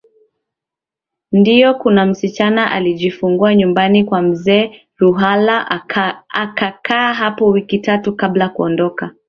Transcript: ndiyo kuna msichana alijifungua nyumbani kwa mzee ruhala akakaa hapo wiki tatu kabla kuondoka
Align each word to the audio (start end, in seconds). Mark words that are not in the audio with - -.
ndiyo 1.31 1.73
kuna 1.75 2.05
msichana 2.05 2.71
alijifungua 2.71 3.55
nyumbani 3.55 4.03
kwa 4.05 4.21
mzee 4.21 4.81
ruhala 4.97 5.71
akakaa 6.31 7.13
hapo 7.13 7.47
wiki 7.47 7.79
tatu 7.79 8.15
kabla 8.15 8.49
kuondoka 8.49 9.15